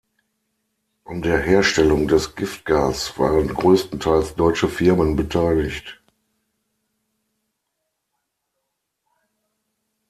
An 1.05 1.21
der 1.21 1.37
Herstellung 1.37 2.07
des 2.07 2.33
Giftgas 2.33 3.19
waren 3.19 3.49
größtenteils 3.49 4.33
deutsche 4.33 4.67
Firmen 4.67 5.15
beteiligt. 5.15 6.01